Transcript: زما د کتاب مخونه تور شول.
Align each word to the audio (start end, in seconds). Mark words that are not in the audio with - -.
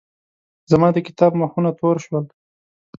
زما 0.71 0.87
د 0.93 0.97
کتاب 1.07 1.31
مخونه 1.41 1.69
تور 1.79 1.95
شول. 2.05 2.25